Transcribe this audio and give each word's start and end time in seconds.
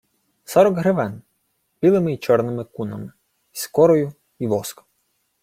—Сорок 0.45 0.75
гривен. 0.77 1.21
Білими 1.81 2.13
й 2.13 2.17
чорними 2.17 2.63
кунами. 2.63 3.11
Й 3.53 3.57
скорою, 3.59 4.13
й 4.39 4.47
воском. 4.47 4.85